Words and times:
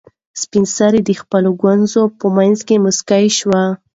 سپین 0.41 0.65
سرې 0.75 1.01
د 1.05 1.11
خپلو 1.21 1.49
ګونځو 1.61 2.01
په 2.19 2.27
منځ 2.35 2.57
کې 2.67 2.75
موسکۍ 2.83 3.25
شوه. 3.37 3.63